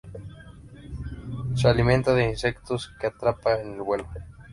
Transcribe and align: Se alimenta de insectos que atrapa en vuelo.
Se 1.55 1.67
alimenta 1.67 2.15
de 2.15 2.23
insectos 2.27 2.91
que 2.99 3.05
atrapa 3.05 3.59
en 3.61 3.77
vuelo. 3.83 4.07